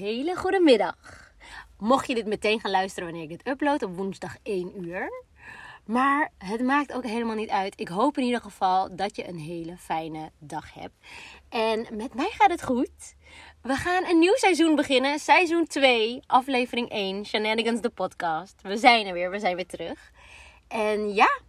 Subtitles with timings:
[0.00, 1.32] hele goede middag.
[1.78, 5.24] Mocht je dit meteen gaan luisteren wanneer ik dit upload op woensdag 1 uur.
[5.84, 7.80] Maar het maakt ook helemaal niet uit.
[7.80, 10.94] Ik hoop in ieder geval dat je een hele fijne dag hebt.
[11.48, 13.14] En met mij gaat het goed.
[13.62, 15.18] We gaan een nieuw seizoen beginnen.
[15.18, 17.26] Seizoen 2, aflevering 1.
[17.26, 18.62] Shenanigans, de podcast.
[18.62, 20.10] We zijn er weer, we zijn weer terug.
[20.68, 21.40] En ja,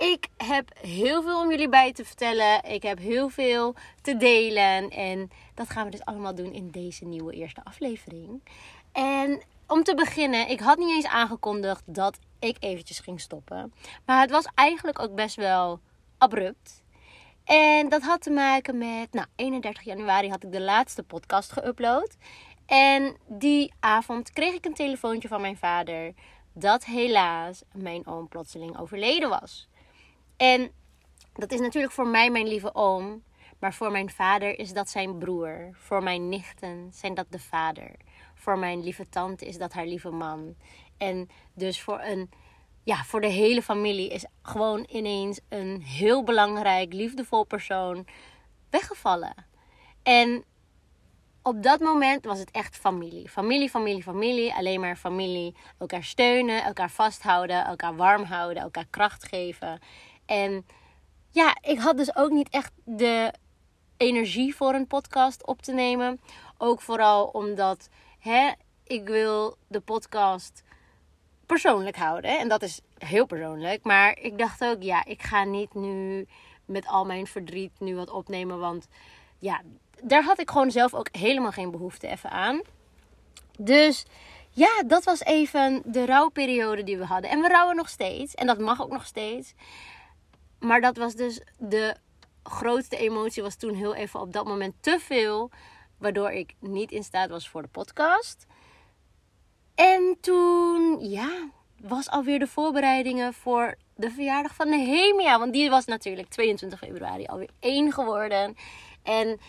[0.00, 2.64] ik heb heel veel om jullie bij te vertellen.
[2.64, 4.90] Ik heb heel veel te delen.
[4.90, 8.42] En dat gaan we dus allemaal doen in deze nieuwe eerste aflevering.
[8.92, 13.72] En om te beginnen, ik had niet eens aangekondigd dat ik eventjes ging stoppen.
[14.04, 15.80] Maar het was eigenlijk ook best wel
[16.18, 16.82] abrupt.
[17.44, 22.16] En dat had te maken met, nou, 31 januari had ik de laatste podcast geüpload.
[22.66, 26.12] En die avond kreeg ik een telefoontje van mijn vader
[26.52, 29.68] dat helaas mijn oom plotseling overleden was.
[30.40, 30.70] En
[31.32, 33.22] dat is natuurlijk voor mij mijn lieve oom.
[33.58, 35.68] Maar voor mijn vader is dat zijn broer.
[35.72, 37.94] Voor mijn nichten zijn dat de vader.
[38.34, 40.54] Voor mijn lieve tante is dat haar lieve man.
[40.96, 42.30] En dus voor een
[42.84, 48.06] ja, voor de hele familie is gewoon ineens een heel belangrijk, liefdevol persoon
[48.70, 49.34] weggevallen.
[50.02, 50.44] En
[51.42, 53.28] op dat moment was het echt familie.
[53.28, 54.54] Familie, familie, familie.
[54.54, 55.54] Alleen maar familie.
[55.78, 59.80] Elkaar steunen, elkaar vasthouden, elkaar warm houden, elkaar kracht geven.
[60.30, 60.66] En
[61.30, 63.32] ja, ik had dus ook niet echt de
[63.96, 66.20] energie voor een podcast op te nemen.
[66.58, 68.50] Ook vooral omdat hè,
[68.84, 70.62] ik wil de podcast
[71.46, 72.38] persoonlijk houden.
[72.38, 73.84] En dat is heel persoonlijk.
[73.84, 76.26] Maar ik dacht ook, ja, ik ga niet nu
[76.64, 78.58] met al mijn verdriet nu wat opnemen.
[78.58, 78.88] Want
[79.38, 79.60] ja,
[80.02, 82.60] daar had ik gewoon zelf ook helemaal geen behoefte even aan.
[83.58, 84.04] Dus
[84.50, 87.30] ja, dat was even de rouwperiode die we hadden.
[87.30, 88.34] En we rouwen nog steeds.
[88.34, 89.54] En dat mag ook nog steeds.
[90.60, 91.96] Maar dat was dus de
[92.42, 95.50] grootste emotie was toen heel even op dat moment te veel.
[95.98, 98.46] Waardoor ik niet in staat was voor de podcast.
[99.74, 101.48] En toen, ja,
[101.80, 105.38] was alweer de voorbereidingen voor de verjaardag van Nehemia.
[105.38, 108.56] Want die was natuurlijk 22 februari alweer één geworden.
[109.02, 109.40] En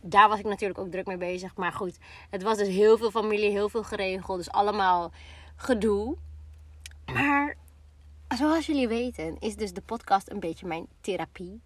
[0.00, 1.56] daar was ik natuurlijk ook druk mee bezig.
[1.56, 1.98] Maar goed,
[2.30, 4.38] het was dus heel veel familie, heel veel geregeld.
[4.38, 5.12] Dus allemaal
[5.56, 6.16] gedoe.
[7.12, 7.56] Maar
[8.36, 11.60] zoals jullie weten, is dus de podcast een beetje mijn therapie.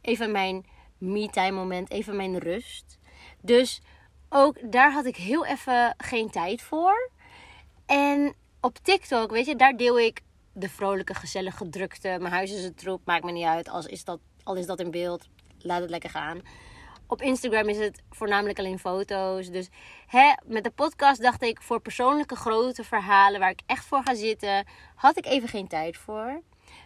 [0.00, 0.64] Even mijn
[0.98, 2.98] me-time moment, even mijn rust.
[3.40, 3.80] Dus
[4.28, 7.10] ook daar had ik heel even geen tijd voor.
[7.86, 10.22] En op TikTok, weet je, daar deel ik
[10.52, 12.16] de vrolijke, gezellige drukte.
[12.20, 13.68] Mijn huis is een troep, maakt me niet uit.
[13.68, 15.28] Als is dat, al is dat in beeld,
[15.58, 16.40] laat het lekker gaan.
[17.10, 19.50] Op Instagram is het voornamelijk alleen foto's.
[19.50, 19.68] Dus
[20.06, 24.14] hè, met de podcast dacht ik voor persoonlijke grote verhalen waar ik echt voor ga
[24.14, 26.40] zitten, had ik even geen tijd voor.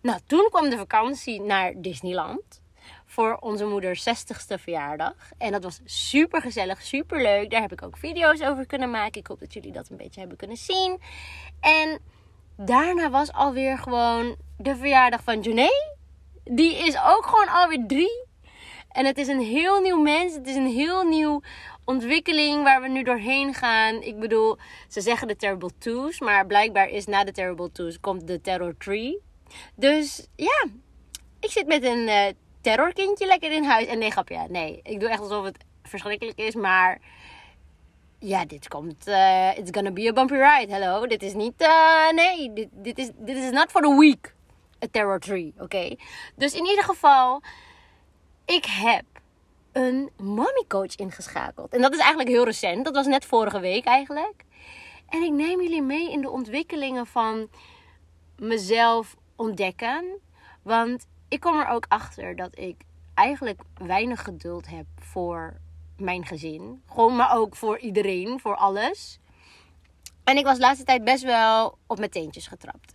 [0.00, 2.62] Nou, toen kwam de vakantie naar Disneyland
[3.06, 5.14] voor onze moeders 60ste verjaardag.
[5.38, 7.50] En dat was super gezellig, super leuk.
[7.50, 9.20] Daar heb ik ook video's over kunnen maken.
[9.20, 11.00] Ik hoop dat jullie dat een beetje hebben kunnen zien.
[11.60, 11.98] En
[12.56, 15.70] daarna was alweer gewoon de verjaardag van Juné.
[16.44, 18.26] Die is ook gewoon alweer drie.
[18.98, 20.34] En het is een heel nieuw mens.
[20.34, 21.40] Het is een heel nieuw
[21.84, 24.02] ontwikkeling waar we nu doorheen gaan.
[24.02, 26.20] Ik bedoel, ze zeggen de Terrible Twos.
[26.20, 29.20] Maar blijkbaar is na de Terrible Twos komt de Terror Tree.
[29.74, 30.66] Dus ja,
[31.40, 32.26] ik zit met een uh,
[32.60, 33.86] terrorkindje lekker in huis.
[33.86, 34.80] En nee, grapje, nee.
[34.82, 36.54] Ik doe echt alsof het verschrikkelijk is.
[36.54, 37.00] Maar
[38.18, 39.08] ja, dit komt.
[39.08, 40.72] Uh, it's gonna be a bumpy ride.
[40.72, 41.06] Hello.
[41.06, 41.62] Dit is niet.
[41.62, 44.34] Uh, nee, dit, dit, is, dit is not for the week.
[44.84, 45.96] A terror tree, oké?
[46.36, 47.42] Dus in ieder geval
[48.48, 49.04] ik heb
[49.72, 51.74] een mommy coach ingeschakeld.
[51.74, 52.84] En dat is eigenlijk heel recent.
[52.84, 54.44] Dat was net vorige week eigenlijk.
[55.08, 57.48] En ik neem jullie mee in de ontwikkelingen van
[58.36, 60.04] mezelf ontdekken.
[60.62, 62.76] Want ik kom er ook achter dat ik
[63.14, 65.56] eigenlijk weinig geduld heb voor
[65.96, 66.82] mijn gezin.
[66.88, 69.18] Gewoon, maar ook voor iedereen, voor alles.
[70.24, 72.94] En ik was de laatste tijd best wel op mijn teentjes getrapt.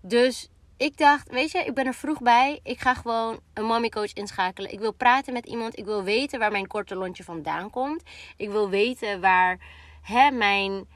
[0.00, 2.60] Dus ik dacht, weet je, ik ben er vroeg bij.
[2.62, 4.72] Ik ga gewoon een mommy coach inschakelen.
[4.72, 5.78] Ik wil praten met iemand.
[5.78, 8.02] Ik wil weten waar mijn korte lontje vandaan komt.
[8.36, 9.58] Ik wil weten waar
[10.02, 10.88] hè, mijn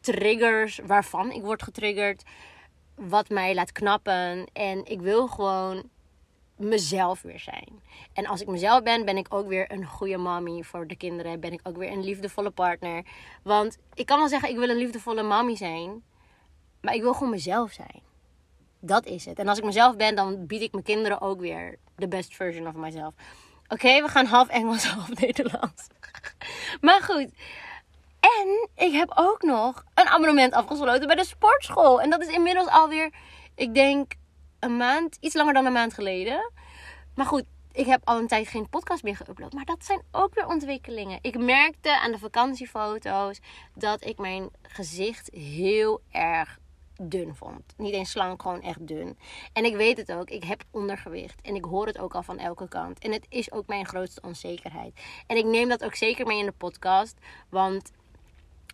[0.00, 2.22] triggers, waarvan ik word getriggerd,
[2.94, 4.46] wat mij laat knappen.
[4.52, 5.82] En ik wil gewoon
[6.56, 7.82] mezelf weer zijn.
[8.12, 11.40] En als ik mezelf ben, ben ik ook weer een goede mommy voor de kinderen.
[11.40, 13.04] Ben ik ook weer een liefdevolle partner.
[13.42, 16.02] Want ik kan wel zeggen, ik wil een liefdevolle mommy zijn.
[16.80, 18.11] Maar ik wil gewoon mezelf zijn.
[18.84, 19.38] Dat is het.
[19.38, 22.66] En als ik mezelf ben, dan bied ik mijn kinderen ook weer de best version
[22.66, 23.14] of myself.
[23.68, 25.86] Oké, we gaan half Engels, half Nederlands.
[26.80, 27.28] maar goed.
[28.20, 32.00] En ik heb ook nog een abonnement afgesloten bij de sportschool.
[32.00, 33.14] En dat is inmiddels alweer,
[33.54, 34.12] ik denk,
[34.58, 36.52] een maand, iets langer dan een maand geleden.
[37.14, 39.54] Maar goed, ik heb al een tijd geen podcast meer geüpload.
[39.54, 41.18] Maar dat zijn ook weer ontwikkelingen.
[41.22, 43.40] Ik merkte aan de vakantiefoto's
[43.74, 46.58] dat ik mijn gezicht heel erg
[47.00, 47.74] dun vond.
[47.76, 49.18] Niet eens slank, gewoon echt dun.
[49.52, 51.40] En ik weet het ook, ik heb ondergewicht.
[51.40, 52.98] En ik hoor het ook al van elke kant.
[52.98, 55.00] En het is ook mijn grootste onzekerheid.
[55.26, 57.16] En ik neem dat ook zeker mee in de podcast.
[57.48, 57.92] Want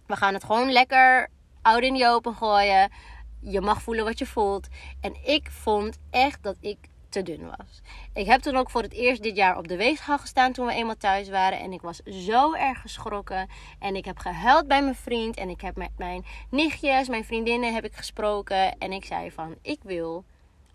[0.07, 1.29] we gaan het gewoon lekker
[1.63, 2.93] oud in die open gooien.
[3.41, 4.69] Je mag voelen wat je voelt.
[5.01, 7.81] En ik vond echt dat ik te dun was.
[8.15, 10.73] Ik heb toen ook voor het eerst dit jaar op de weegschaal gestaan toen we
[10.73, 11.59] eenmaal thuis waren.
[11.59, 13.49] En ik was zo erg geschrokken.
[13.79, 15.37] En ik heb gehuild bij mijn vriend.
[15.37, 18.79] En ik heb met mijn nichtjes, mijn vriendinnen heb ik gesproken.
[18.79, 20.25] En ik zei van, ik wil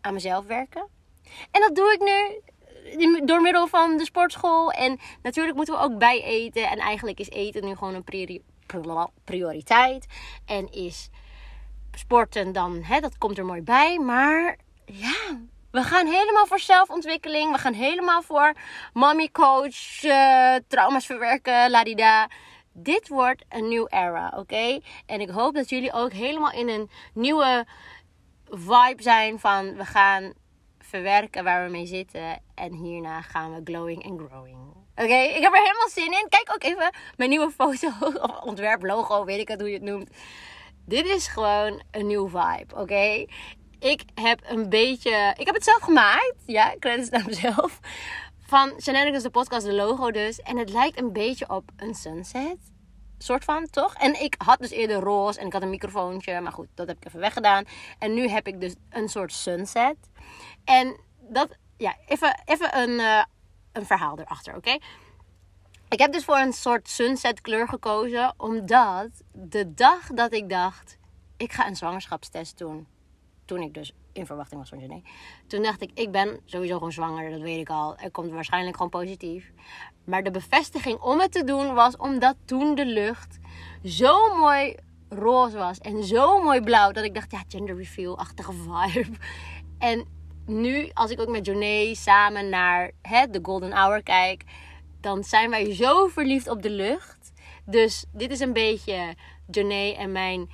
[0.01, 0.87] aan mezelf werken.
[1.51, 2.41] En dat doe ik nu
[3.25, 4.71] door middel van de sportschool.
[4.71, 6.69] En natuurlijk moeten we ook bij eten.
[6.69, 8.41] En eigenlijk is eten nu gewoon een
[9.23, 10.05] prioriteit.
[10.45, 11.09] En is
[11.91, 13.99] sporten dan, hè, dat komt er mooi bij.
[13.99, 15.41] Maar ja,
[15.73, 17.51] we gaan helemaal voor zelfontwikkeling.
[17.51, 18.53] We gaan helemaal voor
[18.93, 22.29] mommy coach, uh, trauma's verwerken, ladida.
[22.73, 24.79] Dit wordt een nieuw era, oké?
[25.05, 27.65] En ik hoop dat jullie ook helemaal in een nieuwe
[28.49, 30.33] vibe zijn van we gaan
[30.79, 32.41] verwerken waar we mee zitten.
[32.55, 34.57] En hierna gaan we glowing and growing.
[34.95, 36.25] Oké, ik heb er helemaal zin in.
[36.29, 37.87] Kijk ook even mijn nieuwe foto
[38.21, 40.09] of ontwerp logo, weet ik het hoe je het noemt.
[40.85, 43.25] Dit is gewoon een nieuw vibe, oké?
[43.83, 45.33] Ik heb een beetje.
[45.37, 46.35] Ik heb het zelf gemaakt.
[46.45, 47.79] Ja, credits naar mezelf.
[48.39, 50.41] Van Shenanigans, de podcast, de logo dus.
[50.41, 52.57] En het lijkt een beetje op een sunset.
[53.17, 53.93] Soort van, toch?
[53.93, 56.41] En ik had dus eerder roze en ik had een microfoontje.
[56.41, 57.63] Maar goed, dat heb ik even weggedaan.
[57.99, 59.95] En nu heb ik dus een soort sunset.
[60.63, 63.23] En dat, ja, even, even een, uh,
[63.71, 64.77] een verhaal erachter, oké?
[65.89, 68.33] Ik heb dus voor een soort sunset kleur gekozen.
[68.37, 70.97] Omdat de dag dat ik dacht,
[71.37, 72.87] ik ga een zwangerschapstest doen
[73.45, 75.03] toen ik dus in verwachting was van Jenny.
[75.47, 77.97] Toen dacht ik, ik ben sowieso gewoon zwanger, dat weet ik al.
[77.97, 79.51] Er komt waarschijnlijk gewoon positief.
[80.03, 83.39] Maar de bevestiging om het te doen was omdat toen de lucht
[83.83, 84.75] zo mooi
[85.09, 86.91] roze was en zo mooi blauw.
[86.91, 89.09] Dat ik dacht, ja, gender reveal-achtige vibe.
[89.77, 90.05] En
[90.45, 94.43] nu, als ik ook met Joné samen naar hè, de Golden Hour kijk,
[95.01, 97.31] dan zijn wij zo verliefd op de lucht.
[97.65, 99.15] Dus dit is een beetje
[99.51, 100.49] Joné en mijn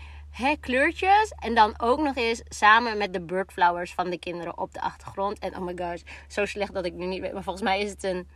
[0.60, 1.34] kleurtjes.
[1.40, 5.40] En dan ook nog eens samen met de birdflowers van de kinderen op de achtergrond.
[5.40, 7.34] En oh my gosh, zo slecht dat ik nu niet weet.
[7.34, 8.28] Maar volgens mij is het een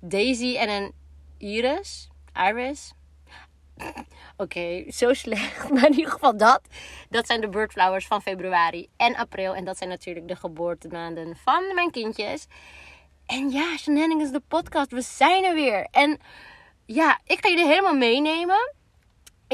[0.00, 0.92] daisy en een
[1.38, 2.08] iris.
[2.48, 2.92] Iris.
[4.36, 5.68] Oké, zo slecht.
[5.72, 6.60] Maar in ieder geval dat.
[7.10, 9.54] Dat zijn de birdflowers van februari en april.
[9.54, 12.46] En dat zijn natuurlijk de geboortemaanden van mijn kindjes.
[13.26, 14.90] En ja, Shenanigans de podcast.
[14.90, 15.86] We zijn er weer.
[15.90, 16.18] En
[16.86, 18.74] ja, ik ga jullie helemaal meenemen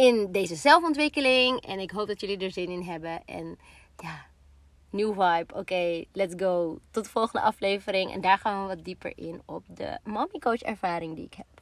[0.01, 1.61] in deze zelfontwikkeling.
[1.61, 3.25] En ik hoop dat jullie er zin in hebben.
[3.25, 3.59] En
[3.97, 4.27] ja,
[4.91, 5.55] nieuw vibe.
[5.55, 6.79] Oké, let's go.
[6.91, 8.13] Tot de volgende aflevering.
[8.13, 11.60] En daar gaan we wat dieper in op de mommy coach ervaring die ik heb.